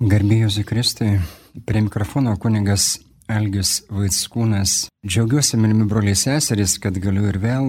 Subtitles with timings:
[0.00, 1.18] Garbėjus Kristui,
[1.68, 2.94] prie mikrofono kunigas
[3.28, 4.86] Algis Vaitskūnas.
[5.04, 7.68] Džiaugiuosi, mylimi broliai seserys, kad galiu ir vėl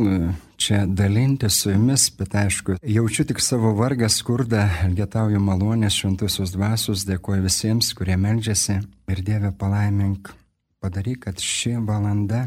[0.56, 7.04] čia dalinti su jumis, bet aišku, jaučiu tik savo vargą, skurdą, elgetauju malonės, šventusios dvasios,
[7.10, 8.80] dėkoju visiems, kurie meldžiasi
[9.12, 10.32] ir Dieve palaimink.
[10.80, 12.46] Padaryk, kad ši valanda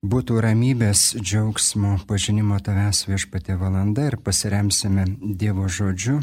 [0.00, 6.22] būtų ramybės, džiaugsmo, pažinimo tavęs viešpatė valanda ir pasiremsime Dievo žodžiu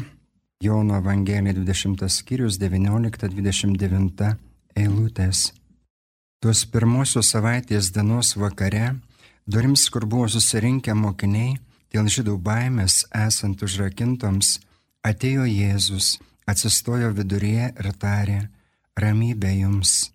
[0.60, 4.32] Jono Evangelija 20 skyrius 19-29
[4.74, 5.52] eilutės.
[6.42, 8.96] Tuos pirmosios savaitės dienos vakare,
[9.46, 11.60] durims, kur buvo susirinkę mokiniai,
[11.94, 14.56] dėl žydų baimės esant užrakintoms,
[15.06, 16.16] atėjo Jėzus,
[16.50, 18.40] atsistojo viduryje ir tarė,
[18.98, 20.10] ramybė jums.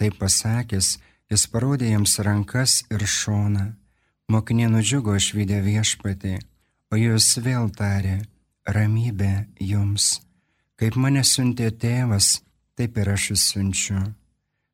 [0.00, 0.94] Taip pasakęs,
[1.28, 3.74] jis parodė jiems rankas ir šoną.
[4.32, 6.38] Mokiniai nudžiugo išvykę viešpatį,
[6.88, 8.22] o jūs vėl tarė,
[8.66, 10.20] ramybė jums.
[10.78, 12.42] Kaip mane siuntė tėvas,
[12.76, 14.02] taip ir aš jūs siunčiu.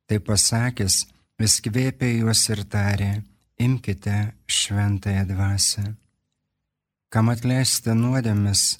[0.09, 1.03] Tai pasakęs,
[1.39, 3.11] vis kvėpė juos ir tarė,
[3.61, 5.85] imkite šventąją dvasę.
[7.09, 8.79] Kam atleisite nuodėmis,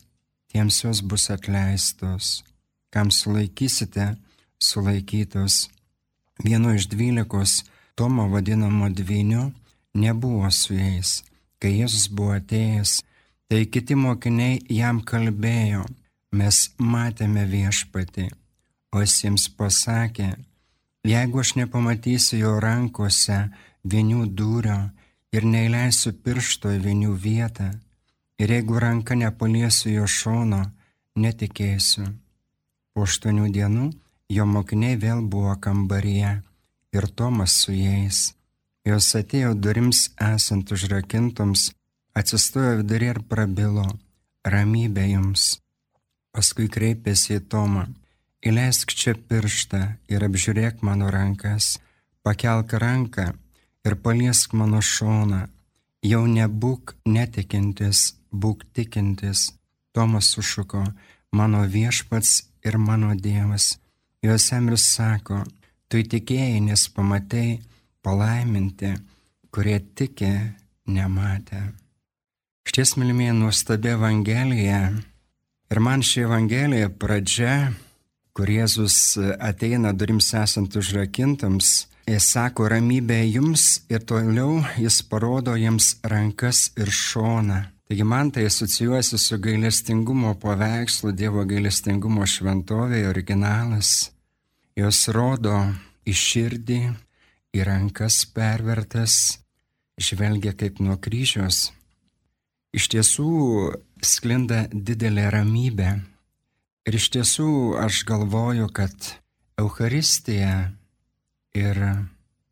[0.50, 2.44] tiems jos bus atleistos.
[2.90, 4.16] Kam sulaikysite,
[4.58, 5.68] sulaikytos.
[6.46, 7.64] Vieno iš dvylikos,
[8.00, 9.52] Tomo vadinamo dvyniu,
[9.94, 11.18] nebuvo su jais.
[11.60, 13.02] Kai Jėzus buvo atėjęs,
[13.50, 15.82] Tai kiti mokiniai jam kalbėjo,
[16.38, 18.28] mes matėme viešpatį,
[18.94, 20.28] o jis jiems pasakė,
[21.10, 23.40] jeigu aš nepamatysiu jo rankose
[23.94, 24.78] vinių dūrio
[25.34, 27.72] ir neįleisiu piršto į vinių vietą,
[28.38, 30.62] ir jeigu ranka nepaliesiu jo šono,
[31.18, 32.06] netikėsiu.
[32.94, 33.90] Po aštuonių dienų
[34.30, 36.36] jo mokiniai vėl buvo kambaryje
[36.94, 38.28] ir Tomas su jais.
[38.86, 41.72] Jos atėjo durims esant užrakintoms
[42.18, 43.86] atsistojo vidury ir prabilo,
[44.46, 45.60] ramybė jums.
[46.34, 47.88] Paskui kreipėsi į Tomą,
[48.46, 49.82] įleisk čia pirštą
[50.14, 51.78] ir apžiūrėk mano rankas,
[52.24, 53.32] pakelk ranką
[53.86, 55.48] ir paliesk mano šoną,
[56.06, 59.50] jau nebūk netikintis, būk tikintis.
[59.92, 60.84] Tomas sušuko,
[61.32, 63.80] mano viešpats ir mano Dievas.
[64.22, 65.42] Jos Emris sako,
[65.90, 67.60] tu įtikėjai, nes pamatei
[68.06, 68.94] palaiminti,
[69.50, 70.34] kurie tikė
[70.86, 71.79] nematė.
[72.64, 74.92] Šties mylimieji nuostabi Evangelija.
[75.72, 77.72] Ir man ši Evangelija pradžia,
[78.34, 81.70] kur Jėzus ateina durims esant užrakintams,
[82.10, 87.64] jis sako ramybė jums ir toliau jis parodo jiems rankas ir šoną.
[87.90, 94.12] Taigi man tai asocijuosi su gailestingumo paveikslu, Dievo gailestingumo šventovėje originalas.
[94.78, 95.56] Jos rodo
[96.06, 96.80] į širdį,
[97.58, 99.40] į rankas pervertas,
[99.98, 101.70] žvelgia kaip nuo kryžiaus
[102.70, 103.30] Iš tiesų
[104.06, 105.90] sklinda didelė ramybė.
[106.86, 107.50] Ir iš tiesų
[107.82, 108.94] aš galvoju, kad
[109.58, 110.72] Euharistija
[111.58, 111.80] ir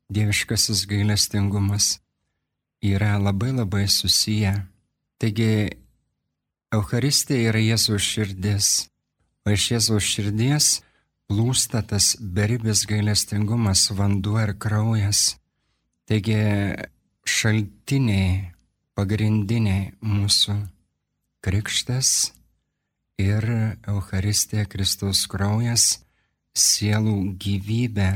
[0.09, 2.00] dieviškasis gailestingumas
[2.81, 4.66] yra labai labai susiję.
[5.22, 5.69] Taigi
[6.73, 8.89] Euharistija yra Jėzaus širdis,
[9.45, 10.73] o iš Jėzaus širdies
[11.29, 15.38] plūsta tas beribis gailestingumas, vanduo ir kraujas.
[16.09, 16.41] Taigi
[17.27, 18.56] šaltiniai
[18.97, 20.56] pagrindiniai mūsų
[21.46, 22.34] krikštas
[23.22, 23.46] ir
[23.85, 26.00] Euharistija Kristaus kraujas,
[26.58, 28.09] sielų gyvybė,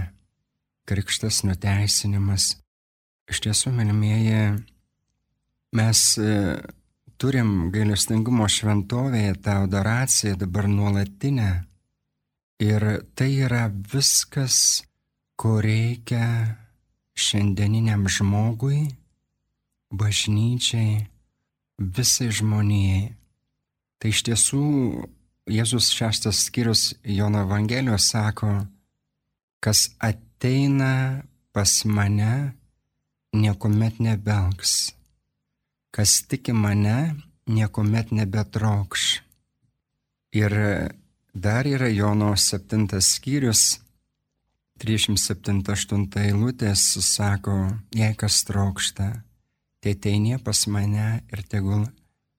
[0.89, 2.55] krikštas nuteisinimas.
[3.29, 4.39] Iš tiesų, mylimieji,
[5.77, 6.31] mes e,
[7.21, 11.51] turim gailestingumo šventovėje tą adoraciją dabar nuolatinę.
[12.61, 12.87] Ir
[13.17, 14.81] tai yra viskas,
[15.37, 16.25] ko reikia
[17.17, 18.89] šiandieniniam žmogui
[19.91, 21.07] bažnyčiai,
[21.77, 23.11] visai žmonijai.
[24.01, 24.65] Tai iš tiesų
[25.51, 28.49] Jėzus šeštas skyrius Jono Evangelijos sako,
[29.59, 32.53] kas ateina pas mane,
[33.33, 34.93] niekuomet nebelgs,
[35.91, 37.15] kas tiki mane,
[37.49, 39.21] niekuomet nebetrokš.
[40.37, 40.55] Ir
[41.33, 43.81] dar yra Jono septintas skyrius,
[44.81, 47.57] 378 eilutės, sako,
[47.93, 49.11] jei kas trokšta,
[49.81, 51.87] tai teinie pas mane ir tegul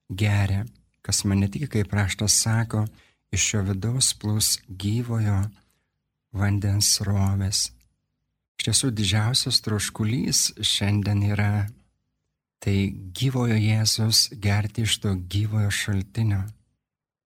[0.09, 0.65] geria,
[1.03, 2.87] kas mane tik kaip raštas sako,
[3.35, 5.41] iš šio vidaus plūs gyvojo
[6.33, 7.71] vandens rovės.
[8.61, 11.67] Iš tiesų didžiausias troškulys šiandien yra
[12.63, 16.45] tai gyvojo Jėzus gerti iš to gyvojo šaltinio.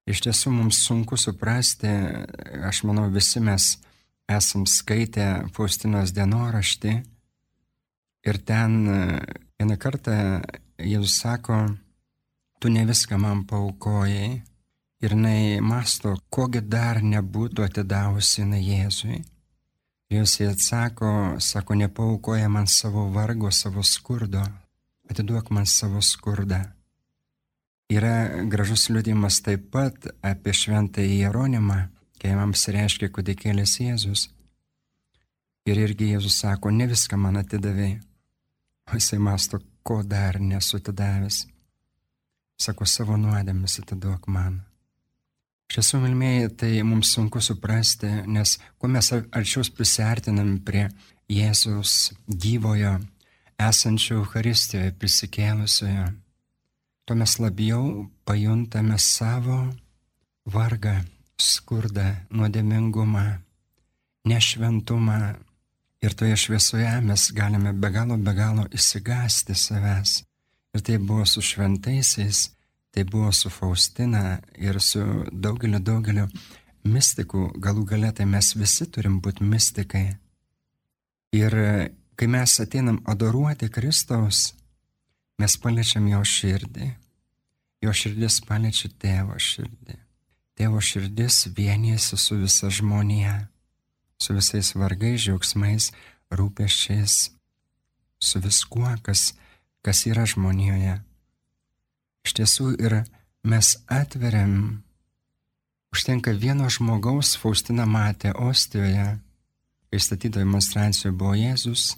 [0.09, 1.91] Iš tiesų mums sunku suprasti,
[2.65, 3.75] aš manau visi mes
[4.31, 6.95] esam skaitę Faustinos dienoraštį
[8.27, 8.79] ir ten
[9.61, 10.13] Vieną kartą
[10.79, 11.63] Jėzus sako,
[12.61, 14.43] tu ne viską man paukojai,
[15.05, 19.19] Ir jinai masto, kogi dar nebūtų atidavusi jinai Jėzui.
[20.09, 21.11] Ir jūs jie atsako,
[21.43, 24.41] sako, nepaukoja man savo vargo, savo skurdo,
[25.11, 26.63] atiduok man savo skurdą.
[27.93, 31.79] Yra gražus liudimas taip pat apie šventąjį Jeronimą,
[32.17, 34.31] kai jam reiškia kudikėlis Jėzus.
[35.69, 37.99] Ir irgi Jėzus sako, ne viską man atidavė.
[38.87, 41.45] O jisai masto, ko dar nesu atidavęs.
[42.57, 44.61] Sako, savo nuodėmis atiduok man.
[45.67, 50.87] Iš tiesų, milmėjai, tai mums sunku suprasti, nes kuo mes arčiau prisartinam prie
[51.27, 52.95] Jėzaus gyvojo,
[53.59, 56.07] esančio Euharistijoje prisikėlusiojo,
[57.07, 59.59] tuo mes labiau pajuntame savo
[60.47, 61.01] vargą,
[61.43, 63.27] skurdą, nuodėmingumą,
[64.31, 65.19] nešventumą.
[66.07, 70.21] Ir toje šviesoje mes galime be galo, be galo įsigasti savęs.
[70.77, 72.51] Ir tai buvo su šventaisiais,
[72.95, 76.29] tai buvo su Faustina ir su daugeliu, daugeliu
[76.87, 80.05] mystikų, galų galę tai mes visi turim būti mystikai.
[81.35, 81.59] Ir
[82.15, 84.53] kai mes ateinam adoruoti Kristaus,
[85.43, 86.93] mes paliečiam jo širdį.
[87.83, 89.99] Jo širdis paliečia tėvo širdį.
[90.57, 93.41] Tėvo širdis vienijasi su visa žmonija,
[94.19, 95.91] su visais vargais, džiaugsmais,
[96.33, 97.17] rūpeščiais,
[98.19, 99.35] su viskuo, kas,
[99.85, 100.99] kas yra žmonijoje.
[102.27, 103.03] Iš tiesų ir
[103.47, 104.83] mes atveriam,
[105.95, 109.09] užtenka vieno žmogaus, Faustina matė Ostijoje,
[109.91, 111.95] kai statytojo demonstracijoje buvo Jėzus,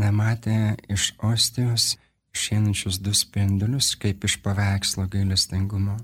[0.00, 1.94] nematė iš Ostijos
[2.34, 5.96] išeinančius du spindulius, kaip iš paveikslo gailestingumo.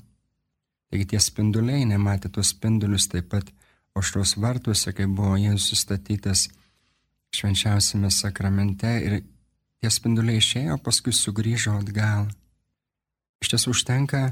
[0.90, 3.50] Taigi tie spinduliai nematė tuos spindulius taip pat
[3.96, 6.46] oštos vartuose, kai buvo Jėzus sustatytas
[7.37, 9.20] švenčiausiame sakramente ir
[9.81, 12.28] tie spinduliai išėjo, paskui sugrįžo atgal.
[13.43, 14.22] Iš tiesų užtenka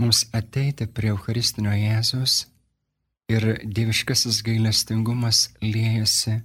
[0.00, 2.46] mums ateiti prie Eucharistinio Jėzus
[3.32, 6.42] ir dieviškasis gailestingumas liejasi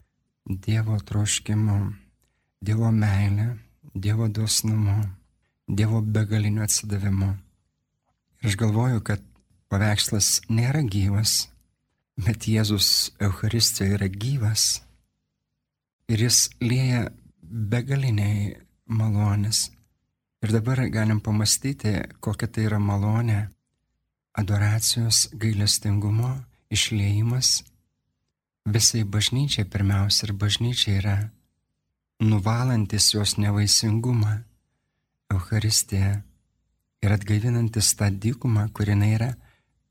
[0.47, 1.79] Dievo troškimu,
[2.63, 3.57] Dievo meilė,
[3.93, 5.01] Dievo dosnumu,
[5.67, 7.33] Dievo begaliniu atsidavimu.
[8.39, 9.23] Ir aš galvoju, kad
[9.67, 11.49] paveikslas nėra gyvas,
[12.17, 14.65] bet Jėzus Eucharistijoje yra gyvas
[16.09, 17.07] ir jis lieja
[17.41, 18.55] begaliniai
[18.87, 19.67] malonės.
[20.43, 23.47] Ir dabar galim pamastyti, kokia tai yra malonė,
[24.37, 26.35] adoracijos gailestingumo
[26.69, 27.63] išleimas
[28.67, 31.17] visai bažnyčiai pirmiausia ir bažnyčia yra
[32.19, 34.43] nuvalantis jos nevaisingumą,
[35.31, 36.21] Euharistija
[37.03, 39.31] ir atgaivinantis tą dykumą, kuri jinai yra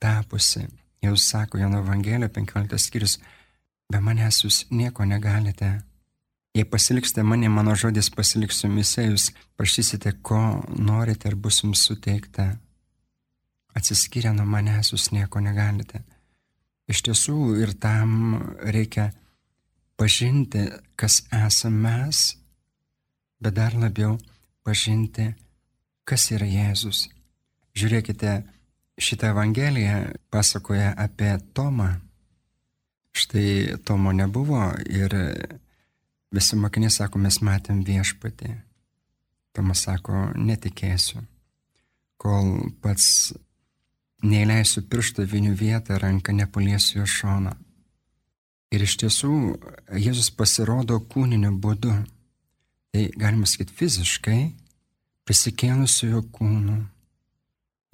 [0.00, 0.64] tapusi.
[1.02, 3.18] Jau sako Jono Evangelio 15 skyrius,
[3.92, 5.76] be manęs jūs nieko negalite
[6.56, 9.26] Jei pasiliksite mane, mano žodis pasiliks jumise, jūs
[9.60, 10.38] prašysite, ko
[10.72, 12.46] norite ir bus jums suteikta.
[13.76, 16.00] Atsiskyrę nuo manęs jūs nieko negalite.
[16.88, 18.14] Iš tiesų ir tam
[18.72, 19.10] reikia
[20.00, 20.62] pažinti,
[20.96, 22.22] kas esame mes,
[23.36, 24.16] bet dar labiau
[24.64, 25.34] pažinti,
[26.08, 27.10] kas yra Jėzus.
[27.76, 28.38] Žiūrėkite,
[28.98, 30.00] šitą Evangeliją
[30.30, 31.94] pasakoja apie Tomą.
[33.16, 35.14] Štai Tomo nebuvo ir
[36.36, 38.50] Visi mokiniai sako, mes matėm viešpatį.
[39.56, 41.22] Tomas sako, netikėsiu,
[42.20, 42.50] kol
[42.84, 43.06] pats
[44.26, 47.54] neįleisiu pirštą vinių vietą, ranką nepaliesiu jo šono.
[48.74, 49.32] Ir iš tiesų
[49.96, 51.94] Jėzus pasirodo kūniniu būdu.
[52.92, 54.40] Tai galima sakyti fiziškai,
[55.24, 56.76] prisikėlusiu jo kūnu.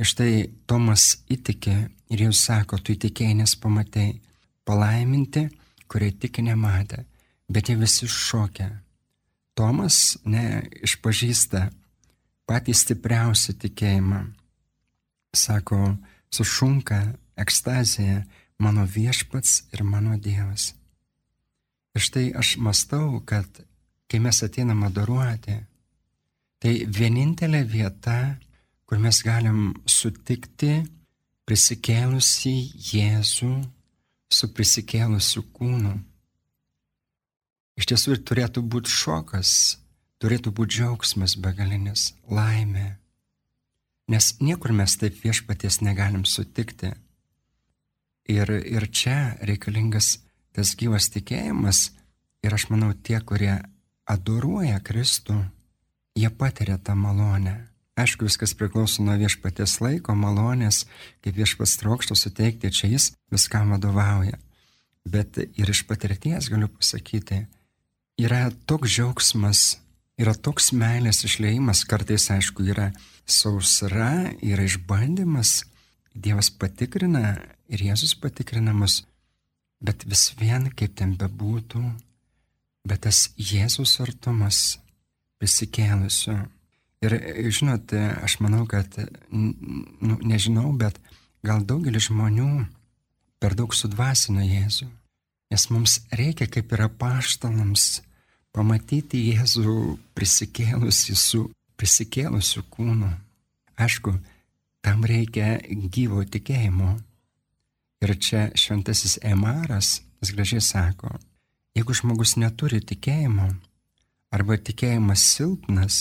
[0.03, 0.35] Ir štai
[0.67, 1.77] Tomas įtikė
[2.11, 4.09] ir jau sako, tu įtikėjai, nes pamatai,
[4.67, 5.47] palaiminti,
[5.87, 7.05] kurie tik nematė
[7.53, 8.71] bet jie visi šokia.
[9.55, 11.67] Tomas ne išpažįsta
[12.49, 14.23] patį stipriausią tikėjimą.
[15.37, 15.97] Sako,
[16.33, 17.01] sušunka
[17.41, 18.23] ekstazija
[18.63, 20.73] mano viešpats ir mano Dievas.
[21.93, 23.49] Ir štai aš mastau, kad
[24.09, 25.59] kai mes ateinam adoruoti,
[26.61, 28.39] tai vienintelė vieta,
[28.93, 30.83] kur mes galim sutikti
[31.49, 32.51] prisikėlusi
[32.93, 33.49] Jėzų
[34.29, 35.93] su prisikėlusiu kūnu.
[37.81, 39.55] Iš tiesų ir turėtų būti šokas,
[40.21, 42.99] turėtų būti džiaugsmas begalinis, laimė.
[44.13, 46.93] Nes niekur mes taip viešpaties negalim sutikti.
[48.29, 50.19] Ir, ir čia reikalingas
[50.53, 51.87] tas gyvas tikėjimas
[52.45, 53.57] ir aš manau tie, kurie
[54.05, 55.41] adoruoja Kristų,
[56.13, 57.72] jie patiria tą malonę.
[58.03, 60.83] Aišku, viskas priklauso nuo viešpaties laiko, malonės,
[61.23, 64.41] kaip viešpats trokšto suteikti, čia jis viskam vadovauja.
[65.07, 67.45] Bet ir iš patirties galiu pasakyti,
[68.19, 69.61] yra toks džiaugsmas,
[70.19, 72.91] yra toks meilės išleimas, kartais aišku yra
[73.27, 75.61] sausra, yra išbandymas,
[76.13, 77.39] Dievas patikrina
[77.73, 78.99] ir Jėzus patikrina mus,
[79.81, 81.81] bet vis vien, kaip ten bebūtų,
[82.85, 84.59] bet tas Jėzus artumas
[85.41, 86.37] prisikėlusiu.
[87.03, 87.17] Ir
[87.51, 87.93] žinot,
[88.23, 88.87] aš manau, kad,
[89.31, 91.01] nu, nežinau, bet
[91.43, 92.67] gal daugelis žmonių
[93.43, 94.87] per daug sudvasino Jėzų.
[95.53, 98.05] Nes mums reikia, kaip yra paštalams,
[98.55, 101.49] pamatyti Jėzų prisikėlusi su
[101.81, 103.11] prisikėlusiu kūnu.
[103.83, 104.15] Aišku,
[104.87, 106.95] tam reikia gyvo tikėjimo.
[108.03, 111.11] Ir čia šventasis Emaras, jis gražiai sako,
[111.75, 113.49] jeigu žmogus neturi tikėjimo,
[114.35, 115.99] arba tikėjimas silpnas,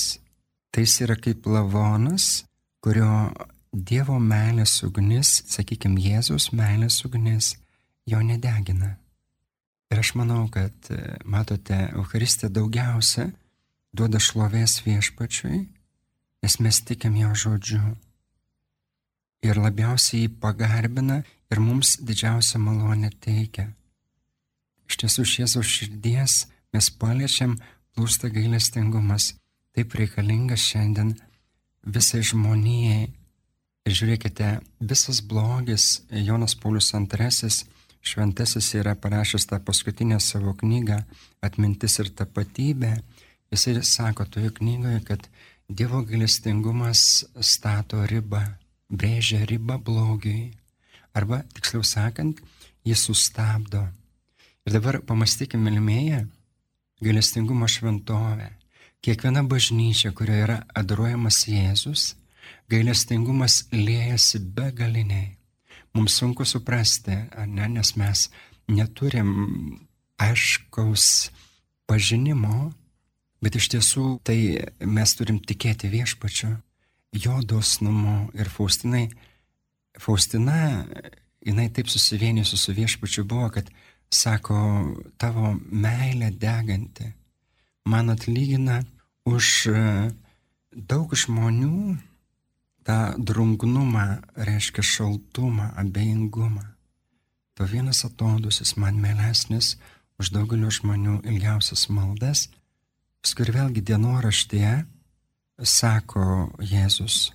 [0.72, 2.46] tai jis yra kaip lavonas,
[2.84, 3.32] kurio
[3.72, 7.54] Dievo meilės ugnis, sakykime, Jėzaus meilės ugnis
[8.04, 8.98] jo nedegina.
[9.92, 13.30] Ir aš manau, kad, e, matote, Euharistė daugiausia
[13.96, 15.62] duoda šlovės viešpačiui,
[16.44, 17.82] nes mes tikim jo žodžiu.
[19.48, 23.70] Ir labiausiai jį pagarbina ir mums didžiausią malonę teikia.
[24.88, 27.56] Iš tiesų šiesos širdies mes paliečiam
[27.96, 29.34] plūsta gailestingumas.
[29.76, 31.14] Taip reikalingas šiandien
[31.88, 33.10] visai žmonijai.
[33.88, 34.50] Ir žiūrėkite,
[34.86, 37.52] visas blogis Jonas Paulius II
[38.02, 41.00] šventasis yra parašęs tą paskutinę savo knygą
[41.42, 42.92] Atmintis ir tapatybė.
[43.52, 45.28] Jisai sako toje knygoje, kad
[45.72, 48.42] Dievo gailestingumas stato ribą,
[48.92, 50.52] brėžia ribą blogiui.
[51.16, 52.42] Arba, tiksliau sakant,
[52.84, 53.86] jis sustabdo.
[54.68, 56.26] Ir dabar pamastykime, mylimėje,
[57.04, 58.50] gailestingumo šventovę.
[59.02, 62.12] Kiekviena bažnyčia, kurioje yra adoruojamas Jėzus,
[62.70, 65.32] gailestingumas liejasi begaliniai
[65.94, 67.16] mums sunku suprasti,
[67.48, 68.30] ne, nes mes
[68.70, 69.32] neturim
[70.22, 71.32] aiškaus
[71.90, 72.72] pažinimo,
[73.42, 74.38] bet iš tiesų tai
[74.86, 76.54] mes turim tikėti viešpačiu,
[77.18, 79.08] jo dosnumu ir Faustinai.
[80.00, 80.86] Faustina,
[81.44, 83.74] jinai taip susivienijusi su viešpačiu buvo, kad
[84.14, 84.62] sako,
[85.20, 87.10] tavo meilė deganti
[87.86, 88.82] man atlygina
[89.26, 89.70] už
[90.72, 91.98] daug žmonių
[92.88, 96.64] tą drungnumą reiškia šaltumą, abejingumą.
[97.56, 99.78] To vienas atodusis man mielesnis
[100.20, 102.48] už daugelio žmonių ilgiausias maldas,
[103.22, 104.74] paskui ir vėlgi dienoraštėje
[105.62, 107.32] sako Jėzus,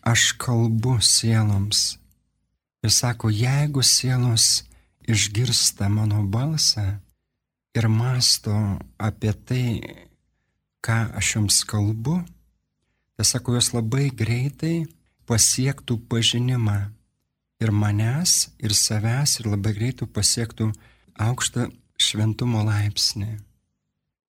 [0.00, 1.98] aš kalbu sieloms.
[2.84, 4.64] Ir sako, jeigu sielos
[5.08, 7.00] išgirsta mano balsą
[7.74, 8.54] ir masto
[8.98, 9.66] apie tai,
[10.84, 12.20] ką aš jums kalbu,
[13.16, 14.88] Tai sako, jos labai greitai
[15.28, 16.78] pasiektų pažinimą
[17.62, 20.72] ir manęs, ir savęs, ir labai greitai pasiektų
[21.22, 23.28] aukštą šventumo laipsnį.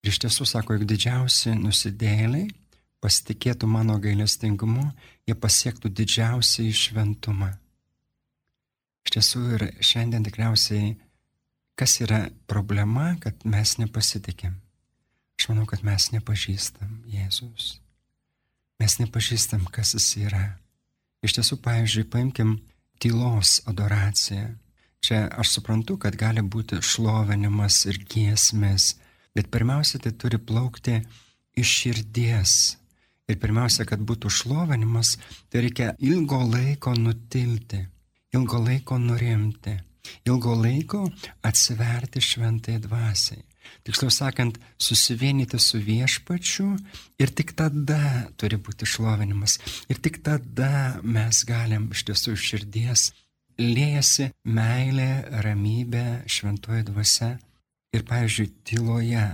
[0.06, 2.46] Ir iš tiesų sako, jog didžiausi nusidėliai
[3.02, 4.86] pasitikėtų mano gailestingumu,
[5.26, 7.50] jie pasiektų didžiausiai šventumą.
[9.02, 10.94] Iš tiesų ir šiandien tikriausiai,
[11.76, 14.56] kas yra problema, kad mes nepasitikim.
[15.36, 17.76] Aš manau, kad mes nepažįstam Jėzus
[18.80, 20.44] mes nepažįstam, kas jis yra.
[21.24, 22.56] Iš tiesų, pavyzdžiui, paimkim
[23.02, 24.52] tylos adoraciją.
[25.04, 28.94] Čia aš suprantu, kad gali būti šlovinimas ir giesmės,
[29.36, 30.98] bet pirmiausia, tai turi plaukti
[31.56, 32.54] iš širdies.
[33.26, 35.16] Ir pirmiausia, kad būtų šlovinimas,
[35.50, 37.80] tai reikia ilgo laiko nutilti,
[38.34, 39.74] ilgo laiko nurimti,
[40.26, 41.04] ilgo laiko
[41.46, 43.44] atsiverti šventai dvasiai
[43.86, 46.68] tiksliau sakant, susivienyti su viešpačiu
[47.18, 49.58] ir tik tada turi būti šlovinimas.
[49.90, 53.06] Ir tik tada mes galim iš tiesų iš širdies
[53.58, 55.10] liejasi meilė,
[55.44, 57.36] ramybė, šventoji dvasia.
[57.94, 59.26] Ir, pavyzdžiui, tyloje.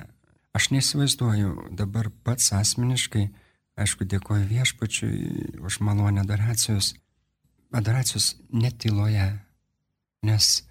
[0.54, 3.24] Aš neįsivaizduoju dabar pats asmeniškai,
[3.80, 6.92] aišku, dėkoju viešpačiui už malonę adoracijos.
[7.72, 9.24] Adoracijos netyloje,
[10.22, 10.62] nes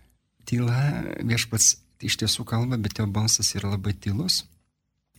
[0.48, 4.46] tyla viešpats iš tiesų kalba, bet jo balsas yra labai tylus.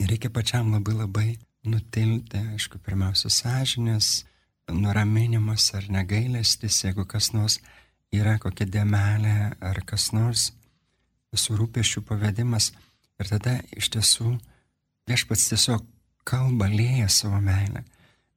[0.00, 1.28] Ir reikia pačiam labai labai
[1.68, 4.24] nutilti, aišku, pirmiausia, sąžinės,
[4.72, 7.60] nuraminimas ar negailestis, jeigu kas nors
[8.12, 10.50] yra kokia dėmelė ar kas nors
[11.32, 12.72] visų rūpešių pavedimas.
[13.20, 14.34] Ir tada iš tiesų
[15.08, 15.84] viešpats tiesiog
[16.28, 17.84] kalba, lėja savo meilę.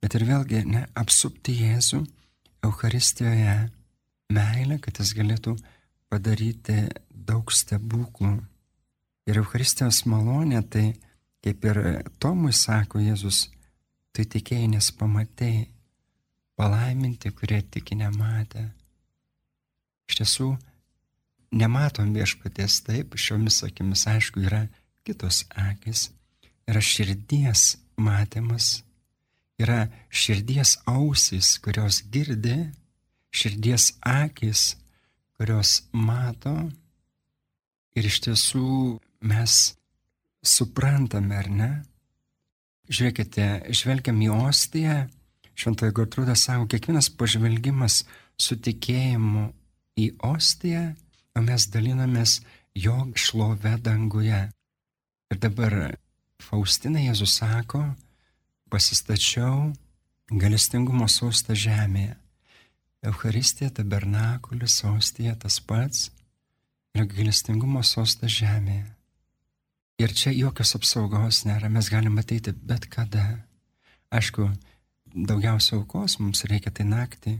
[0.01, 2.03] Bet ir vėlgi, ne, apsupti Jėzų
[2.65, 3.55] Euharistijoje
[4.33, 5.55] meilę, kad jis galėtų
[6.15, 8.37] padaryti daug stebuklų.
[9.27, 10.85] Ir Euharistijos malonė tai,
[11.43, 11.79] kaip ir
[12.23, 13.49] Tomui sako Jėzus,
[14.15, 15.65] tu tikėjai, nes pamatėjai,
[16.55, 18.69] palaiminti, kurie tiki nematė.
[20.07, 20.47] Iš tiesų,
[21.51, 24.63] nematom viešpaties taip, šiomis akimis, aišku, yra
[25.03, 26.07] kitos akis,
[26.69, 28.85] yra širdies matymas,
[29.59, 32.61] yra širdies ausis, kurios girdi,
[33.35, 34.75] širdies akis,
[35.39, 36.53] kurios mato
[37.95, 38.69] ir iš tiesų
[39.25, 39.75] mes
[40.45, 41.69] suprantame, ar ne?
[42.91, 44.97] Žiūrėkite, žvelgiam į ostiją,
[45.57, 48.03] šventoji Gertrūda sako, kiekvienas pažvelgimas
[48.37, 49.47] su tikėjimu
[49.97, 50.91] į ostiją,
[51.35, 52.39] o mes dalinamės
[52.77, 54.43] jo šlove danguje.
[55.31, 55.95] Ir dabar
[56.43, 57.81] Faustina Jėzus sako,
[58.69, 59.71] pasistačiau
[60.29, 62.15] galestingumo sostą žemėje.
[63.05, 66.09] Euharistija, tabernakulis, ostija tas pats
[66.95, 68.85] ir galestingumo sostas žemėje.
[70.01, 73.23] Ir čia jokios apsaugos nėra, mes galime ateiti bet kada.
[74.11, 74.49] Aišku,
[75.15, 77.37] daugiausia aukos mums reikia tai naktį,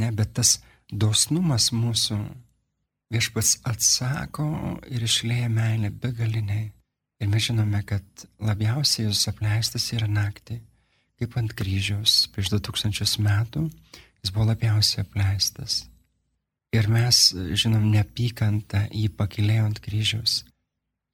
[0.00, 0.58] ne, bet tas
[0.92, 2.18] dosnumas mūsų
[3.12, 4.46] viešpats atsako
[4.92, 6.68] ir išlėja meilę begaliniai.
[7.22, 10.58] Ir mes žinome, kad labiausiai jūs apleistas yra naktį,
[11.20, 13.68] kaip ant kryžiaus prieš 2000 metų
[14.22, 15.82] jis buvo labiausiai apleistas.
[16.72, 17.18] Ir mes,
[17.58, 20.38] žinom, neapykantą jį pakilėjo ant kryžiaus.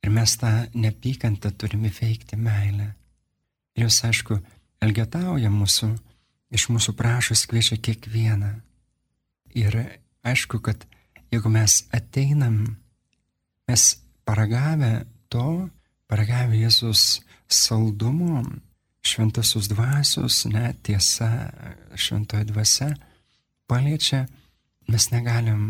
[0.07, 2.93] Ir mes tą neapykantą turime veikti meilę.
[3.75, 4.38] Ir jūs, aišku,
[4.85, 5.91] elgetauja mūsų,
[6.55, 8.53] iš mūsų prašus kviečia kiekvieną.
[9.59, 9.81] Ir
[10.23, 10.87] aišku, kad
[11.33, 12.77] jeigu mes ateinam,
[13.69, 13.88] mes
[14.29, 15.69] paragavę to,
[16.07, 18.45] paragavę Jėzus saldumo,
[19.09, 21.29] šventosios dvasios, ne, tiesa,
[21.97, 22.93] šventoji dvasia,
[23.69, 24.27] paliečia,
[24.88, 25.62] mes negalim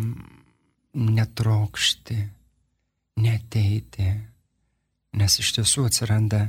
[0.94, 2.18] netrokšti,
[3.22, 4.08] neteiti,
[5.18, 6.48] nes iš tiesų atsiranda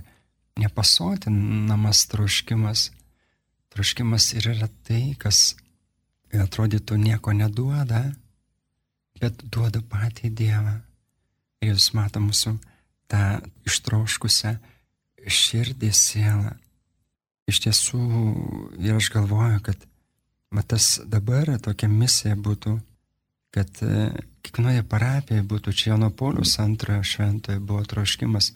[0.60, 2.90] nepasotinamas troškimas.
[3.70, 5.54] Troškimas ir yra tai, kas
[6.34, 8.04] atrodytų nieko neduoda,
[9.22, 10.80] bet duoda patį Dievą.
[11.62, 12.56] Ir jūs mato mūsų
[13.12, 13.24] tą
[13.68, 14.56] ištroškusią
[15.28, 16.56] širdį sielą.
[17.50, 18.00] Iš tiesų,
[18.78, 19.86] ir aš galvoju, kad
[20.54, 22.76] matas dabar tokia misija būtų,
[23.56, 24.10] kad e,
[24.46, 28.52] kiekvienoje parapijoje būtų čia Jono Polius antrojo šventojo buvo troškimas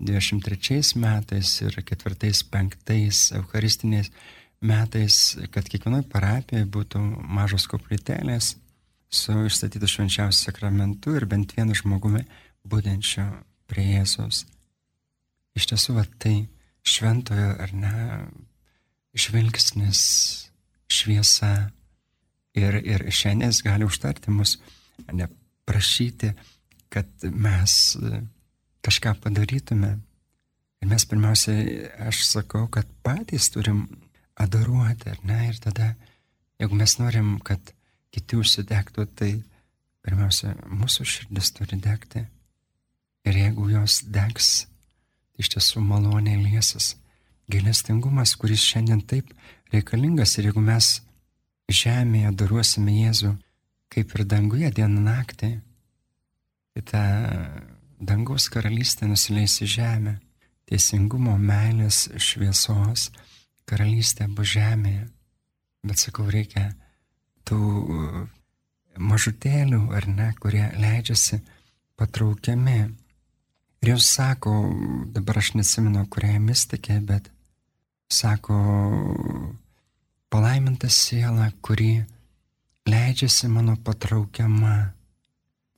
[0.00, 4.12] 23 metais ir 4-5 eucharistiniais
[4.60, 8.54] metais, kad kiekvienoje parapijoje būtų mažos koplytelės
[9.10, 12.22] su išstatytu švenčiausiu sakramentu ir bent vienu žmogumi
[12.68, 13.26] būdenčiu
[13.70, 14.44] prie Jėzaus.
[15.56, 16.44] Iš tiesų, va, tai
[16.86, 17.94] šventojo ar ne
[19.14, 20.02] žvilgsnis,
[20.90, 21.70] šviesa
[22.54, 24.58] ir, ir šiandien gali užtarti mus,
[25.12, 25.28] ne
[25.68, 26.32] prašyti,
[26.90, 27.96] kad mes
[28.84, 29.98] kažką padarytume.
[30.80, 33.84] Ir mes pirmiausiai, aš sakau, kad patys turim
[34.40, 35.42] adoruoti, ar ne?
[35.50, 35.92] Ir tada,
[36.58, 37.74] jeigu mes norim, kad
[38.14, 39.34] kiti užsidegtų, tai
[40.06, 42.24] pirmiausia, mūsų širdis turi degti.
[43.28, 44.64] Ir jeigu jos degs,
[45.40, 46.94] iš tiesų malonė liesis.
[47.50, 49.32] Gailestingumas, kuris šiandien taip
[49.72, 51.00] reikalingas ir jeigu mes
[51.70, 53.34] žemėje daruosime Jėzų,
[53.90, 55.50] kaip ir danguje dieną naktį,
[56.74, 57.02] tai ta
[57.98, 60.18] dangaus karalystė nusileis į žemę,
[60.70, 63.10] teisingumo, meilės, šviesos
[63.70, 65.08] karalystė bus žemėje.
[65.86, 66.70] Bet sakau, reikia
[67.48, 68.28] tų
[69.00, 71.40] mažutėlių, ar ne, kurie leidžiasi
[71.98, 72.80] patraukiami.
[73.80, 74.52] Ir jūs sako,
[75.14, 77.30] dabar aš nesimenu, kurioje mistikė, bet
[78.12, 78.56] sako,
[80.28, 82.02] palaiminta siela, kuri
[82.90, 84.74] leidžiasi mano patraukiama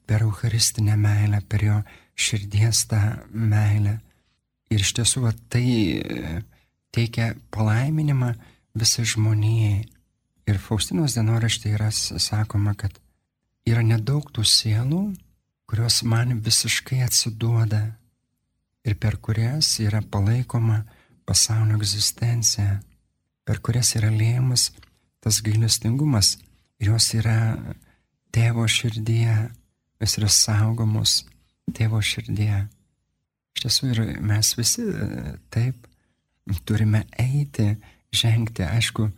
[0.07, 1.79] per Eucharistinę meilę, per jo
[2.19, 4.01] širdies tą meilę.
[4.73, 5.67] Ir iš tiesų va, tai
[6.03, 6.41] uh,
[6.93, 8.33] teikia palaiminimą
[8.79, 9.83] visai žmonijai.
[10.51, 12.97] Ir Faustinos dienoraštė yra sakoma, kad
[13.69, 15.05] yra nedaug tų sielų,
[15.73, 17.81] kurios man visiškai atsiduoda
[18.85, 20.83] ir per kurias yra palaikoma
[21.25, 22.83] pasaulio egzistencija,
[23.49, 24.69] per kurias yra lėjimas
[25.25, 26.37] tas gailestingumas
[26.79, 27.39] ir jos yra
[28.37, 29.39] tėvo širdėje,
[30.05, 31.23] jos yra saugomos
[31.73, 32.67] tėvo širdėje.
[33.57, 34.85] Iš tiesų ir mes visi
[35.51, 35.89] taip
[36.69, 37.73] turime eiti,
[38.13, 39.09] žengti, aišku,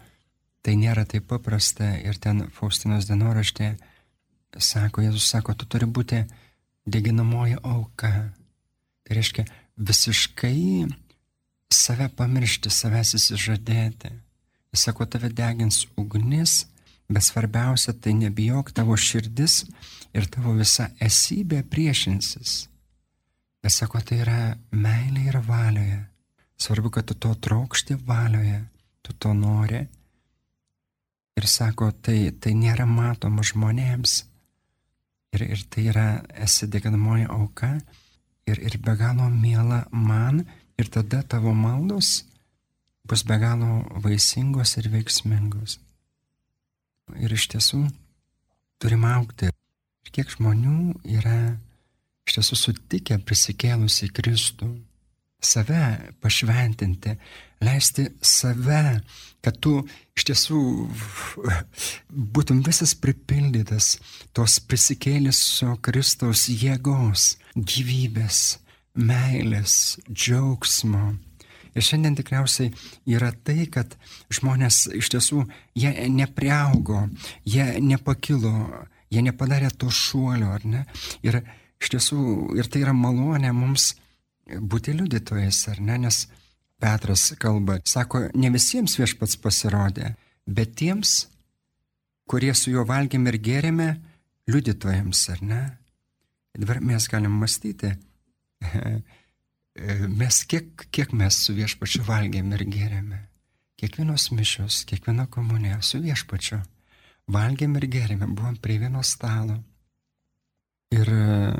[0.64, 3.74] Tai nėra taip paprasta ir ten Faustinos dienoraštė
[4.56, 6.22] sako, Jėzus sako, tu turi būti
[6.86, 8.10] deginamoji auka.
[9.04, 9.44] Tai reiškia
[9.76, 10.86] visiškai
[11.72, 14.12] save pamiršti, savęs įsižadėti.
[14.74, 16.64] Jis sako, tave degins ugnis,
[17.10, 19.64] bet svarbiausia tai nebijok tavo širdis
[20.14, 22.54] ir tavo visa esybė priešinsis.
[23.62, 24.38] Bet sako, tai yra
[24.70, 26.00] meilė ir valioje.
[26.60, 28.62] Svarbu, kad tu to trokšti valioje,
[29.02, 29.84] tu to nori
[31.34, 34.22] Ir sako, tai, tai nėra matoma žmonėms.
[35.34, 36.06] Ir, ir tai yra
[36.46, 37.72] esi deginamoji auka
[38.46, 40.44] ir, ir be galo miela man.
[40.78, 42.24] Ir tada tavo maldos
[43.06, 45.78] bus be galo vaisingos ir veiksmingos.
[47.20, 47.84] Ir iš tiesų
[48.80, 49.50] turim aukti.
[50.04, 51.54] Ir kiek žmonių yra
[52.24, 54.70] iš tiesų sutikę prisikėlusi Kristų,
[55.44, 57.14] save pašventinti,
[57.64, 59.00] leisti save,
[59.44, 59.76] kad tu
[60.16, 60.60] iš tiesų
[62.08, 63.94] būtum visas pripildytas
[64.36, 68.58] tos prisikėlusio Kristaus jėgos, gyvybės,
[68.94, 71.14] meilės, džiaugsmo.
[71.74, 72.70] Ir šiandien tikriausiai
[73.10, 73.96] yra tai, kad
[74.32, 75.42] žmonės iš tiesų,
[75.74, 77.08] jie nepriaugo,
[77.42, 78.54] jie nepakilo,
[79.10, 80.84] jie nepadarė to šuolio, ar ne?
[81.26, 81.42] Ir
[81.82, 82.20] iš tiesų,
[82.60, 83.96] ir tai yra malonė mums
[84.46, 85.98] būti liudytojais, ar ne?
[86.06, 86.24] Nes
[86.80, 91.28] Petras kalba, sako, ne visiems viešpats pasirodė, bet tiems,
[92.28, 93.88] kurie su juo valgėme ir gėrėme,
[94.50, 95.62] liudytojams, ar ne?
[96.54, 97.94] Dabar mes galim mąstyti,
[100.20, 103.22] mes kiek, kiek mes su viešpačiu valgėme ir gėrėme.
[103.80, 106.60] Kiekvienos mišios, kiekviena komunija su viešpačiu.
[107.34, 109.56] Valgėme ir gėrėme, buvom prie vieno stalo.
[110.94, 111.52] Ir e,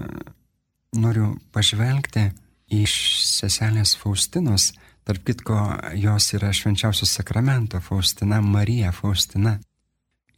[1.01, 2.29] noriu pažvelgti
[2.73, 2.95] iš
[3.29, 4.73] seselės Faustinos,
[5.05, 5.59] tarp kitko
[6.01, 9.59] jos yra švenčiausio sakramento Faustina, Marija Faustina.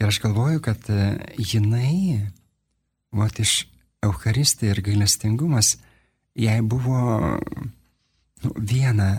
[0.01, 2.27] Ir aš galvoju, kad e, jinai,
[3.15, 3.67] va iš
[4.05, 5.77] Euharistija ir gailestingumas,
[6.35, 7.39] jai buvo
[8.43, 9.11] nu, viena.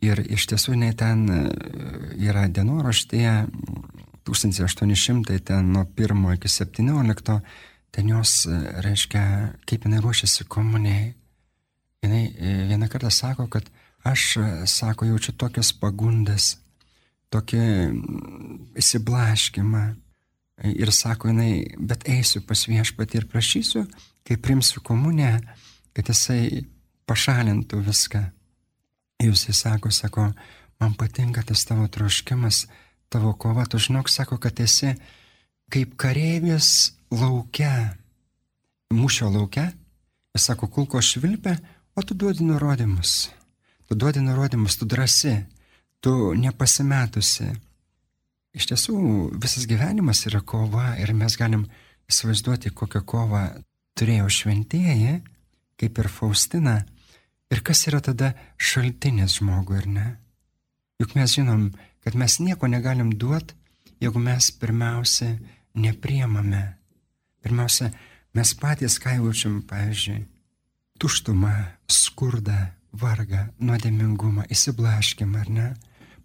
[0.00, 1.40] Ir iš tiesų jinai ten e,
[2.24, 3.34] yra dienoraštėje
[4.26, 7.40] 1800, ten nuo 1 iki 17
[7.90, 9.22] ten jos, e, reiškia,
[9.66, 11.12] kaip jinai ruošiasi komunijai.
[12.04, 13.70] Jinai e, vieną kartą sako, kad
[14.04, 16.56] aš, e, sako, jaučiu tokias pagundas,
[17.30, 17.62] tokį
[18.80, 19.84] įsiblaškimą.
[20.76, 23.86] Ir sako jinai, bet eisiu pas viešpatį ir prašysiu,
[24.28, 25.38] kai primsiu komuniją,
[25.96, 26.66] kad jisai
[27.08, 28.20] pašalintų viską.
[29.24, 30.26] Jūs jis sako, sako,
[30.80, 32.66] man patinka tas tavo troškimas,
[33.12, 34.94] tavo kova, tu žinok, sako, kad esi
[35.72, 37.96] kaip kareivis laukia,
[38.92, 39.70] mūšio laukia,
[40.36, 41.56] jis sako, kulko švilpia,
[41.94, 43.30] o tu duodi nurodymus.
[43.88, 45.34] Tu duodi nurodymus, tu drasi,
[46.00, 47.48] tu nepasimetusi.
[48.54, 48.96] Iš tiesų,
[49.38, 51.66] visas gyvenimas yra kova ir mes galim
[52.10, 53.44] įsivaizduoti, kokią kovą
[53.98, 55.20] turėjo šventieji,
[55.78, 56.80] kaip ir Faustina.
[57.50, 60.08] Ir kas yra tada šaltinis žmogui, ar ne?
[61.02, 61.70] Juk mes žinom,
[62.04, 63.56] kad mes nieko negalim duoti,
[64.00, 65.32] jeigu mes pirmiausia
[65.74, 66.62] nepriemame.
[67.42, 67.90] Pirmiausia,
[68.36, 70.20] mes patys ką jaučiam, pavyzdžiui,
[71.00, 71.52] tuštumą,
[71.90, 72.58] skurdą,
[72.92, 75.68] vargą, nuodėmingumą, įsiblaškimą, ar ne,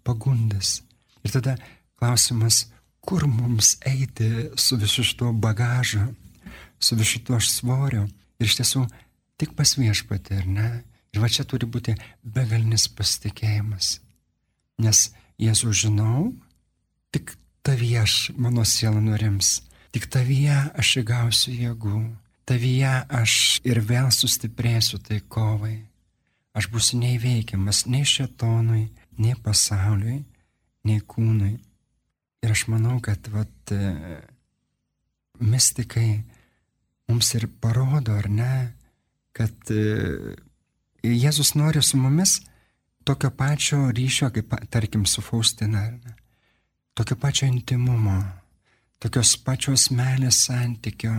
[0.06, 0.80] pagundas.
[1.24, 1.56] Ir tada
[1.98, 2.66] klausimas,
[3.00, 6.04] kur mums eiti su visu šituo bagažu,
[6.78, 8.06] su visu šituo svoriu.
[8.40, 8.84] Ir iš tiesų,
[9.40, 10.68] tik pas viešpatį, ar ne?
[11.14, 14.00] Ir va čia turi būti begalinis pasitikėjimas.
[14.82, 15.08] Nes
[15.40, 16.32] Jėzų žinau,
[17.12, 17.34] tik
[17.64, 19.60] tavyje aš, mano siela nurims,
[19.92, 22.00] tik tavyje aš įgausiu jėgų,
[22.46, 23.34] tavyje aš
[23.66, 25.76] ir vėl sustiprėsiu tai kovai.
[26.56, 28.86] Aš būsiu neįveikiamas nei šetonui,
[29.20, 30.22] nei pasauliui,
[30.88, 31.52] nei kūnui.
[32.44, 34.20] Ir aš manau, kad vat, e,
[35.42, 36.22] mystikai
[37.10, 38.52] mums ir parodo, ar ne,
[39.36, 40.36] kad e,
[41.06, 42.40] Jėzus nori su mumis
[43.06, 46.14] tokio pačio ryšio, kaip, tarkim, su Faustina, ar ne?
[46.96, 48.16] tokio pačio intimumo,
[48.98, 51.12] tokios pačios meilės santykio,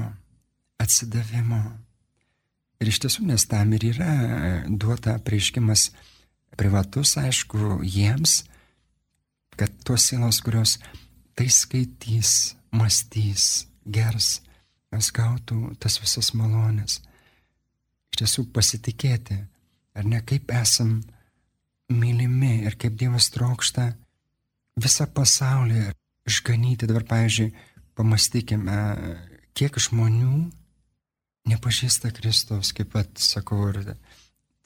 [0.81, 1.61] atsidavimo.
[2.77, 4.11] Ir iš tiesų, nes tam ir yra
[4.69, 5.89] duota prieškimas
[6.57, 8.43] privatus, aišku, jiems,
[9.57, 10.77] kad tos sielos, kurios
[11.37, 14.41] tai skaitys, mąstys, gers,
[14.93, 17.01] mes gautų tas visas malonės.
[18.13, 19.37] Iš tiesų pasitikėti,
[19.97, 20.99] ar ne kaip esam
[21.89, 23.91] mylimi ir kaip Dievas trokšta
[24.77, 25.89] visą pasaulį
[26.27, 26.87] išganyti.
[26.89, 27.51] Dabar, pavyzdžiui,
[27.97, 28.77] pamastykime,
[29.57, 30.47] kiek žmonių
[31.47, 33.95] nepažįsta Kristaus, kaip pat sakau, ir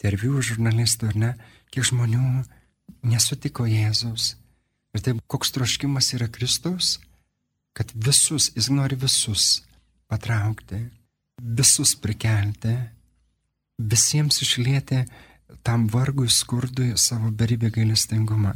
[0.01, 1.31] interviu žurnalistų, ar ne,
[1.71, 2.43] kiek žmonių
[3.07, 4.35] nesutiko Jėzaus.
[4.91, 6.97] Ir taip, koks troškimas yra Kristaus,
[7.77, 9.61] kad visus, jis nori visus
[10.11, 10.81] patraukti,
[11.41, 12.73] visus prikelti,
[13.79, 15.05] visiems išlieti
[15.63, 18.53] tam vargui, skurdui savo beribį gailestingumą.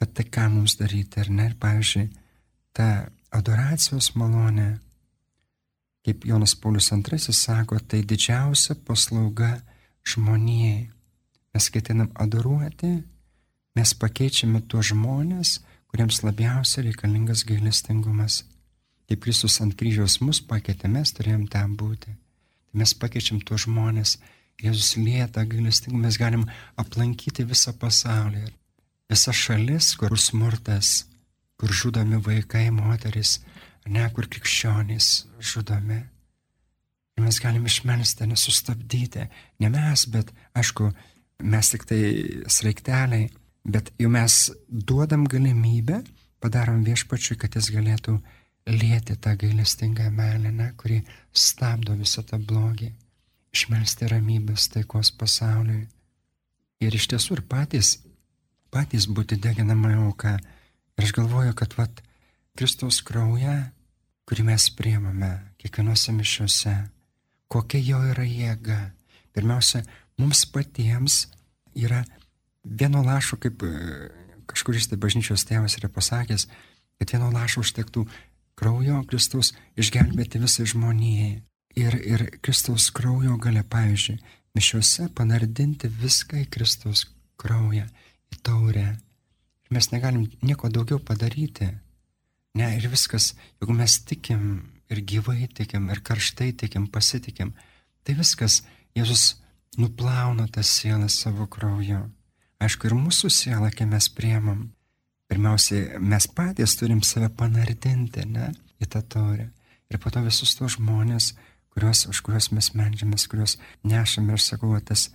[0.00, 1.50] Bet tai ką mums daryti, ar ne?
[1.50, 2.08] Ir pavyzdžiui,
[2.76, 4.76] ta adoracijos malonė,
[6.06, 9.56] kaip Jonas Paulius II sako, tai didžiausia paslauga
[10.06, 10.88] žmonijai.
[11.54, 12.92] Mes ketinam adoruoti,
[13.74, 15.56] mes pakeičiame tuos žmonės,
[15.90, 18.44] kuriems labiausiai reikalingas gailestingumas.
[19.08, 22.14] Kaip Kristus ant kryžiaus mus pakeitė, mes turėjom ten būti.
[22.14, 24.18] Tai mes pakeičiam tuos žmonės,
[24.62, 26.46] Jėzus lieta gailestingumą, mes galim
[26.80, 28.46] aplankyti visą pasaulį
[29.10, 31.06] visas šalis, kur smurtas,
[31.60, 33.38] kur žudomi vaikai, moteris,
[33.86, 35.08] ne kur krikščionys
[35.40, 35.98] žudomi.
[37.16, 39.26] Ir mes galime išmelsti, nesustabdyti.
[39.62, 40.90] Ne mes, bet aišku,
[41.42, 42.00] mes tik tai
[42.52, 43.30] sraigteliai,
[43.64, 44.36] bet jau mes
[44.68, 46.02] duodam galimybę,
[46.44, 48.18] padarom viešpačiui, kad jis galėtų
[48.66, 51.00] lėti tą gailestingą meilę, kuri
[51.32, 52.90] stabdo visą tą blogį,
[53.54, 55.86] išmelsti ramybės taikos pasauliui.
[56.84, 57.96] Ir iš tiesų ir patys,
[58.70, 60.36] patys būti deginama auka.
[60.98, 62.02] Ir aš galvoju, kad vat
[62.56, 63.56] Kristaus kraują,
[64.26, 66.74] kurį mes priemame kiekvienose mišiuose,
[67.52, 68.78] kokia jo yra jėga.
[69.36, 69.82] Pirmiausia,
[70.18, 71.26] mums patiems
[71.76, 72.02] yra
[72.64, 73.70] vieno lašo, kaip e,
[74.50, 76.48] kažkuris tai bažnyčios tėvas yra pasakęs,
[76.98, 78.06] kad vieno lašo užtektų
[78.56, 81.36] kraujo Kristaus išgelbėti visai žmonijai.
[81.76, 84.16] Ir, ir Kristaus kraujo gale, pavyzdžiui,
[84.56, 87.04] mišiuose panardinti viską į Kristaus
[87.36, 87.84] kraują,
[88.32, 88.86] į taurę.
[89.66, 91.68] Ir mes negalim nieko daugiau padaryti.
[92.56, 94.42] Ne, ir viskas, jeigu mes tikim
[94.92, 97.52] ir gyvai tikim, ir karštai tikim, pasitikim,
[98.06, 98.62] tai viskas
[98.96, 99.34] Jėzus
[99.76, 102.06] nuplauna tą sielą savo krauju.
[102.62, 104.70] Aišku, ir mūsų sielą, kai mes priemam,
[105.28, 108.48] pirmiausiai mes patys turim save panardinti, ne,
[108.80, 109.50] į tą taurę.
[109.92, 111.34] Ir po to visus tos žmonės,
[111.74, 115.10] kuriuos, už kuriuos mes medžiamės, kuriuos nešame ir sakau, tas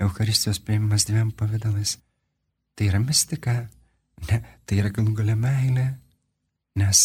[0.00, 1.98] Euharistijos prieimimas dviem pavydalais.
[2.78, 3.58] Tai yra mistika,
[4.30, 5.88] ne, tai yra galų galia meilė,
[6.78, 7.02] nes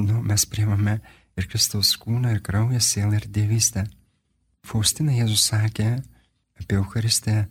[0.00, 0.98] nu, mes priimame
[1.38, 3.86] ir Kristaus kūną, ir kraują, sielą, ir dievystę.
[4.66, 5.90] Faustina Jėzus sakė
[6.60, 7.46] apie Eucharistiją,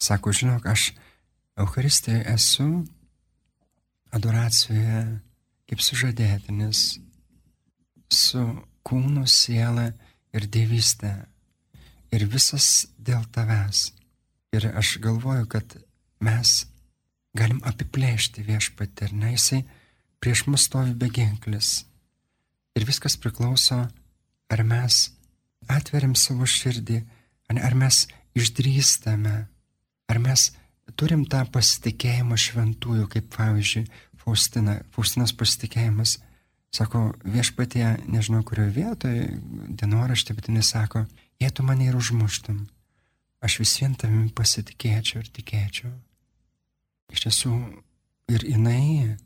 [0.00, 0.92] sako, žinok, aš
[1.58, 2.68] Eucharistijoje esu
[4.14, 5.02] adoracijoje
[5.68, 6.98] kaip sužadėtinis
[8.08, 8.44] su
[8.88, 9.90] kūnu, siela
[10.32, 11.12] ir dievystę.
[12.08, 13.90] Ir visas dėl tavęs.
[14.56, 15.76] Ir aš galvoju, kad
[16.24, 16.62] mes
[17.36, 19.60] galim apiplėšti viešpatį, ir ne jisai
[20.22, 21.84] prieš mus stovi beginklis.
[22.78, 23.84] Ir viskas priklauso,
[24.48, 25.08] ar mes
[25.68, 27.02] atveriam savo širdį,
[27.50, 28.04] ar mes
[28.38, 29.36] išdrįstame,
[30.08, 30.50] ar mes
[30.96, 33.86] turim tą pasitikėjimą šventųjų, kaip pavyzdžiui,
[34.22, 36.18] Faustina, Faustinos pasitikėjimas
[36.68, 39.28] Sako, viešpatie, nežinau kurioje vietoje,
[39.80, 41.06] dienoraštė, bet jis sako,
[41.40, 42.60] jei tu mane ir užmuštum,
[43.40, 45.92] aš vis vien tavimi pasitikėčiau ir tikėčiau.
[47.14, 47.54] Iš tiesų,
[48.34, 49.16] ir jinai,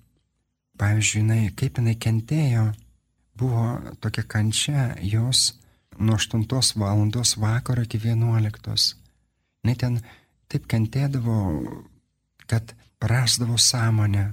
[0.82, 2.66] pavyzdžiui, jinai, kaip jinai kentėjo,
[3.38, 3.64] buvo
[4.02, 5.52] tokia kančia jos
[5.98, 8.76] nuo 8 valandos vakaro iki 11.
[9.62, 10.02] Jis ten
[10.50, 11.38] taip kentėdavo,
[12.50, 14.32] kad prasdavo sąmonę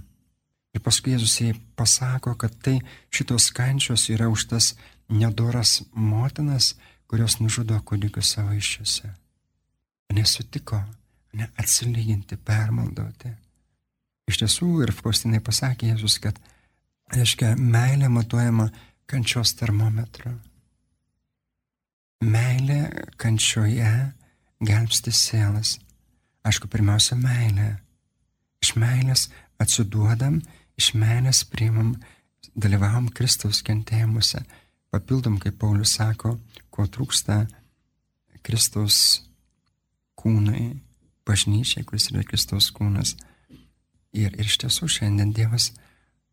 [0.75, 2.77] Ir paskui Jėzus jai pasako, kad tai
[3.13, 4.67] šitos kančios yra už tas
[5.09, 6.75] nedoras motinas,
[7.09, 9.09] kurios nužudo kūdikius savo iššiose.
[10.13, 10.83] Nesutiko
[11.33, 13.33] neatsilyginti, permaldoti.
[14.29, 16.37] Iš tiesų ir Faustinai pasakė Jėzus, kad,
[17.15, 18.69] reiškia, meilė matuojama
[19.09, 20.35] kančios termometru.
[22.21, 23.91] Meilė kančioje
[24.61, 25.77] gelbsti sielas.
[26.45, 27.71] Aišku, pirmiausia, meilė.
[28.61, 30.41] Iš meilės atsiduodam
[30.79, 31.93] iš meilės priimam,
[32.55, 34.41] dalyvavom Kristaus kentėjimuose,
[34.93, 36.37] papildom, kaip Paulius sako,
[36.71, 37.43] ko trūksta
[38.45, 38.99] Kristaus
[40.19, 40.71] kūnai,
[41.27, 43.15] bažnyčiai, kuris yra Kristaus kūnas.
[44.15, 45.71] Ir, ir iš tiesų šiandien Dievas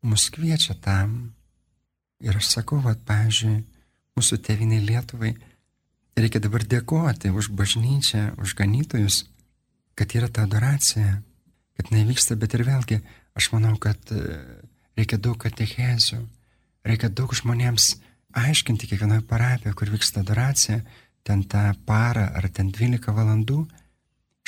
[0.06, 1.34] mus kviečia tam.
[2.24, 3.60] Ir aš sakau, vad, pavyzdžiui,
[4.16, 5.34] mūsų tėviniai Lietuvai
[6.16, 9.26] reikia dabar dėkoti už bažnyčią, už ganytojus,
[9.96, 11.20] kad yra ta adoracija,
[11.76, 13.02] kad nevyksta, bet ir vėlgi
[13.36, 14.20] Aš manau, kad e,
[14.96, 16.22] reikia daug katechezių,
[16.88, 17.98] reikia daug žmonėms
[18.36, 20.80] aiškinti kiekvienoje parapijoje, kur vyksta adoracija,
[21.26, 23.58] ten tą parą ar ten 12 valandų,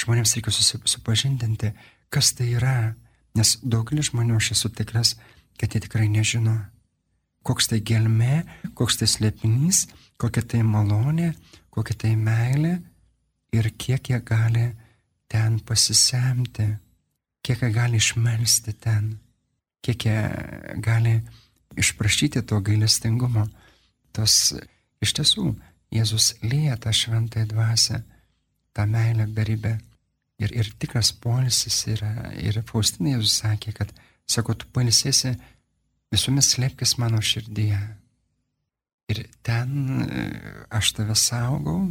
[0.01, 1.75] žmonėms reikia susipažindinti,
[2.09, 2.95] kas tai yra,
[3.39, 5.15] nes daugelis žmonių aš esu tikras,
[5.59, 6.57] kad jie tikrai nežino,
[7.47, 8.43] koks tai gelme,
[8.75, 9.87] koks tai slėpinys,
[10.21, 11.33] kokia tai malonė,
[11.75, 12.75] kokia tai meilė
[13.55, 14.67] ir kiek jie gali
[15.31, 16.69] ten pasisemti
[17.49, 19.15] kiek jie gali išmelsti ten,
[19.81, 20.19] kiek jie
[20.85, 21.15] gali
[21.81, 23.47] išprašyti to gailestingumo.
[24.13, 24.53] Tos
[25.01, 25.55] iš tiesų
[25.89, 28.03] Jėzus lieja tą šventąją dvasę,
[28.77, 29.79] tą meilę beribę.
[30.39, 33.95] Ir, ir tikras polisis yra, ir Faustinai Jėzus sakė, kad,
[34.29, 35.33] sako, tu palisėsi
[36.15, 37.79] visuomet slėpkis mano širdyje.
[39.11, 40.27] Ir ten e,
[40.79, 41.89] aš tave saugau,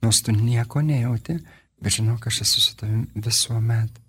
[0.00, 1.36] nors tu nieko nejauti,
[1.82, 4.00] bet žinau, kad aš esu su tavimi visuomet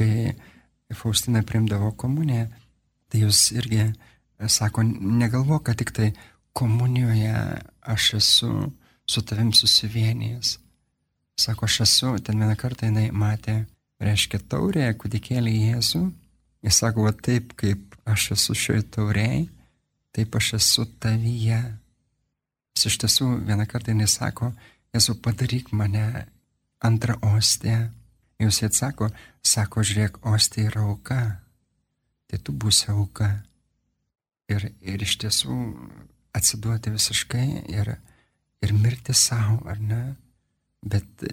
[0.00, 0.32] kai
[0.94, 2.46] Faustina primdavo komuniją,
[3.10, 3.90] tai jūs irgi
[4.48, 6.10] sako, negalvo, kad tik tai
[6.56, 7.34] komunijoje
[7.94, 8.50] aš esu
[9.10, 10.56] su tavim susivienijęs.
[11.40, 13.62] Sako, aš esu, ten vieną kartą jinai matė,
[14.02, 16.02] reiškia taurėje kūdikėlį Jėzų.
[16.66, 19.46] Jis sako, va taip, kaip aš esu šioje tauriai,
[20.12, 21.60] taip aš esu tavyje.
[22.76, 24.52] Jis iš tiesų vieną kartą jis sako,
[24.92, 26.26] Jėzau padaryk mane
[26.84, 27.78] antrą ostę.
[28.40, 29.08] Jūs atsako,
[29.40, 31.20] sako, žiūrėk, ostė yra auka.
[32.28, 33.30] Tai tu būsi auka.
[34.52, 35.56] Ir, ir iš tiesų
[36.36, 37.94] atsiduoti visiškai ir,
[38.60, 40.02] ir mirti savo, ar ne?
[40.80, 41.24] Bet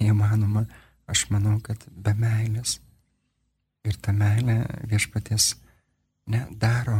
[0.00, 0.64] neįmanoma,
[1.08, 2.78] aš manau, kad be meilės.
[3.86, 5.52] Ir ta meilė viešpaties
[6.28, 6.98] ne, daro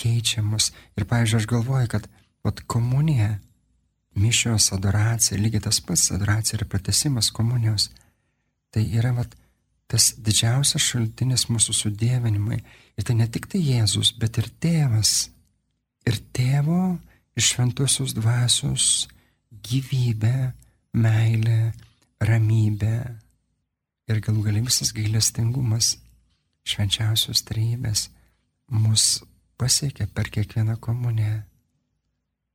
[0.00, 0.70] keičiamus.
[0.96, 2.06] Ir, pavyzdžiui, aš galvoju, kad
[2.46, 3.38] vat, komunija,
[4.20, 7.90] mišios, adoracija, lygiai tas pats adoracija ir pratesimas komunijos,
[8.74, 9.34] tai yra vat,
[9.90, 12.60] tas didžiausias šaltinis mūsų sudėvinimai.
[12.98, 15.30] Ir tai ne tik tai Jėzus, bet ir tėvas.
[16.06, 16.98] Ir tėvo
[17.38, 19.08] iš šventosios dvasios
[19.66, 20.52] gyvybė,
[20.96, 21.72] meilė,
[22.20, 22.96] ramybė
[24.10, 25.94] ir galų galia visas gailestingumas
[26.66, 28.08] švenčiausios trybės
[28.70, 29.22] mus
[29.60, 31.42] pasiekia per kiekvieną komuniją.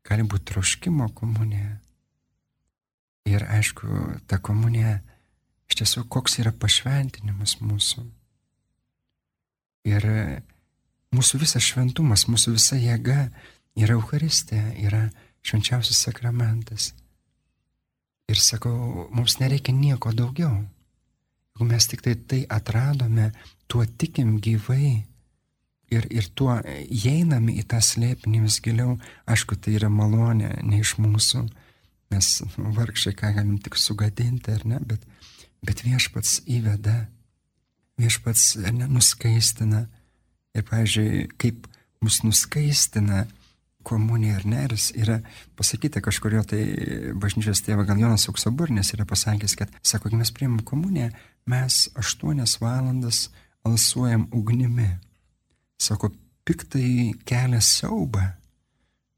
[0.05, 1.79] Gali būti troškimo komunija.
[3.25, 3.87] Ir aišku,
[4.29, 4.99] ta komunija
[5.69, 8.03] iš tiesų koks yra pašventinimas mūsų.
[9.89, 10.05] Ir
[11.15, 13.29] mūsų visas šventumas, mūsų visa jėga
[13.77, 15.07] yra Euharistija, yra
[15.45, 16.93] švenčiausias sakramentas.
[18.29, 20.63] Ir sakau, mums nereikia nieko daugiau.
[21.55, 23.29] Jeigu mes tik tai tai atradome,
[23.69, 25.05] tuo tikim gyvai,
[25.93, 28.97] ir, ir tuo įeiname į tą slėpinį vis giliau,
[29.29, 31.45] aišku, tai yra malonė, ne iš mūsų,
[32.13, 35.05] mes vargšai ką galim tik sugadinti, ar ne, bet,
[35.65, 37.05] bet viešpats įveda,
[38.01, 39.85] viešpats ne, nuskaistina.
[40.55, 41.65] Ir, pavyzdžiui, kaip
[42.03, 43.25] mus nuskaistina
[43.85, 45.19] komunija ar ne, ir yra
[45.57, 46.61] pasakyta kažkurio tai
[47.21, 51.11] bažnyčios tėva, gal Jonas Auksaburnis yra pasakęs, kad, sako, kai mes priimam komuniją,
[51.51, 53.27] mes aštuonias valandas
[53.65, 54.89] alsuojam ugnimi.
[55.81, 56.11] Sako,
[56.45, 58.25] piktai kelia siaubą.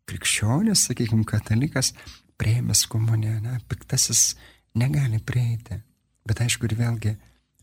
[0.07, 1.91] Krikščionis, sakykime, katalikas,
[2.39, 4.37] prieimęs komuniją, ne, piktasis
[4.77, 5.81] negali prieiti.
[6.27, 7.15] Bet aišku, ir vėlgi,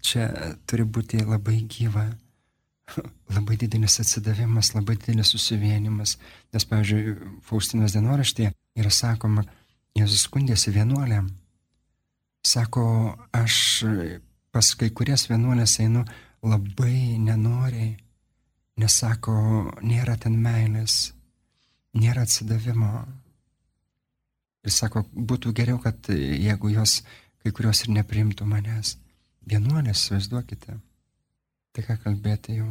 [0.05, 0.29] čia
[0.69, 2.11] turi būti labai gyva,
[3.35, 6.18] labai didelis atsidavimas, labai didelis susivienimas.
[6.53, 7.16] Nes, pavyzdžiui,
[7.47, 9.47] Faustinos dienoraštėje yra sakoma,
[9.94, 11.29] Jėzus skundėsi vienuoliam.
[12.44, 12.85] Sako,
[13.33, 13.57] aš
[14.53, 16.03] pas kai kurias vienuolės einu
[16.42, 17.94] labai nenoriai,
[18.75, 19.35] Nes sako,
[19.87, 21.12] nėra ten meilės,
[21.94, 23.05] nėra atsidavimo.
[24.66, 27.03] Ir sako, būtų geriau, kad jeigu jos
[27.44, 28.97] kai kurios ir neprimtų manęs.
[29.47, 30.79] Vienuolės, vaizduokite.
[31.75, 32.69] Tai ką kalbėti jau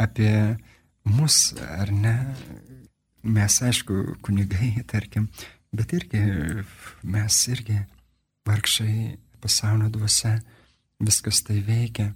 [0.00, 0.56] apie
[1.04, 2.16] mus, ar ne?
[3.26, 5.28] Mes, aišku, kunigai, tarkim,
[5.74, 6.22] bet irgi
[7.04, 7.80] mes irgi
[8.46, 10.38] vargšai pasaulio dvasia,
[11.02, 12.12] viskas tai veikia.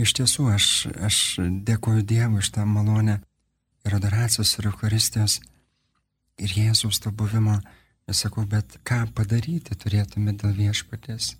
[0.00, 0.66] Iš tiesų, aš,
[1.04, 1.18] aš
[1.68, 3.20] dėkoju Dievui iš tą malonę
[3.86, 5.38] ir adoracijos ir Euharistijos
[6.42, 7.60] ir Jėzaus to buvimo.
[8.10, 11.36] Ir sakau, bet ką padaryti turėtume dėl viešpatės.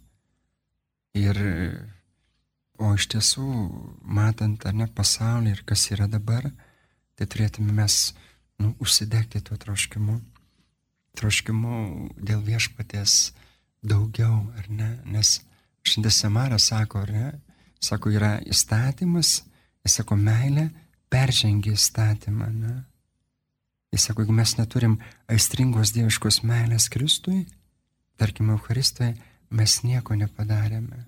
[1.19, 1.41] Ir,
[2.83, 3.47] o iš tiesų,
[4.03, 6.49] matant ar ne pasaulį ir kas yra dabar,
[7.16, 8.12] tai turėtume mes
[8.59, 10.18] nu, užsidegti tuo troškimu.
[11.18, 11.79] Troškimu
[12.16, 13.33] dėl viešpatės
[13.85, 14.90] daugiau, ar ne?
[15.05, 15.40] Nes
[15.87, 17.27] šiandien Samara sako, ar ne?
[17.83, 19.42] Sako, yra įstatymas,
[19.83, 20.68] jis sako, meilė
[21.12, 22.49] peržengia įstatymą.
[22.55, 22.75] Ne?
[23.92, 24.99] Jis sako, jeigu mes neturim
[25.31, 27.42] aistringos dieviškos meilės Kristui,
[28.16, 29.16] tarkim, Eucharistoje,
[29.53, 31.03] mes nieko nepadarėme.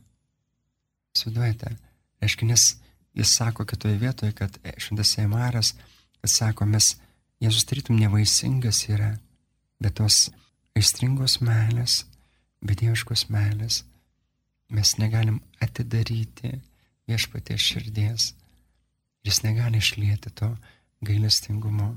[1.14, 1.77] Suduojate,
[2.22, 2.68] reiškia, nes
[3.14, 5.74] jis sako kitoje vietoje, kad šventas Eimaras,
[6.20, 6.96] kad sako, mes,
[7.42, 9.11] Jėzus tarytum nevaisingas yra,
[9.83, 10.31] bet tos
[10.79, 12.05] aistringos meilės,
[12.64, 13.83] bet dieviškos meilės
[14.74, 16.55] mes negalim atidaryti
[17.09, 18.33] viešpaties širdies.
[19.24, 20.50] Jis negali išlieti to
[21.05, 21.94] gailestingumo,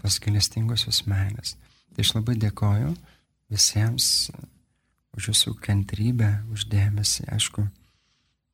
[0.00, 1.56] tos gailestingosios meilės.
[1.94, 2.94] Tai aš labai dėkoju
[3.52, 4.30] visiems
[5.16, 7.26] už jūsų kantrybę, už dėmesį.
[7.34, 7.66] Aišku,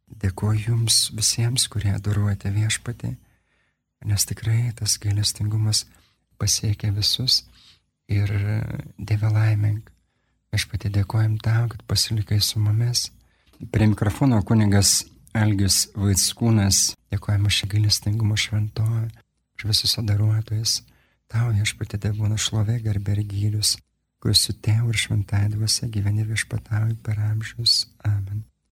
[0.06, 3.16] dėkoju jums visiems, kurie adoruojate viešpatį,
[4.06, 5.84] nes tikrai tas gailestingumas
[6.38, 7.44] pasiekia visus
[8.08, 8.30] ir
[8.98, 9.90] Dieve laimink.
[10.54, 13.08] Aš pati dėkojom tau, kad pasilikai su mumis
[13.72, 19.06] Prie mikrofono kuningas Algis Vaitskūnas, dėkojame šį gailestingumo šventovę,
[19.56, 20.82] už visus adoruotojus,
[21.32, 23.70] tau viešpatė devūna šlovė garbė ir gylius,
[24.20, 27.86] kuris su tėvu ir šventai dvasia gyveni viešpatauji per amžius.
[28.04, 28.44] Amen.